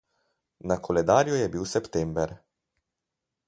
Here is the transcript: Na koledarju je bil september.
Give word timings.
Na 0.71 0.77
koledarju 0.87 1.35
je 1.41 1.51
bil 1.57 1.69
september. 1.75 2.33